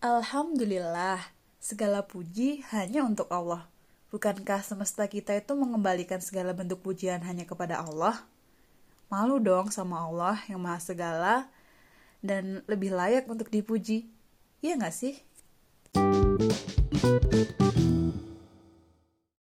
Alhamdulillah, 0.00 1.20
segala 1.60 2.00
puji 2.00 2.64
hanya 2.72 3.04
untuk 3.04 3.28
Allah. 3.28 3.68
Bukankah 4.08 4.64
semesta 4.64 5.04
kita 5.04 5.36
itu 5.36 5.52
mengembalikan 5.52 6.16
segala 6.24 6.56
bentuk 6.56 6.80
pujian 6.80 7.20
hanya 7.28 7.44
kepada 7.44 7.84
Allah? 7.84 8.24
Malu 9.12 9.36
dong 9.36 9.68
sama 9.68 10.00
Allah 10.00 10.40
yang 10.48 10.64
maha 10.64 10.80
segala 10.80 11.52
dan 12.24 12.64
lebih 12.64 12.96
layak 12.96 13.28
untuk 13.28 13.52
dipuji. 13.52 14.08
Iya 14.64 14.80
gak 14.80 14.96
sih? 14.96 15.20